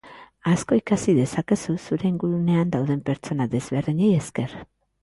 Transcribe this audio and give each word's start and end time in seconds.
Asko 0.51 0.79
ikasi 0.79 1.15
dezakezu 1.17 1.75
zure 1.89 2.09
ingurunean 2.11 2.75
dauden 2.79 3.07
persona 3.13 3.51
desberdinei 3.57 4.15
esker. 4.25 4.63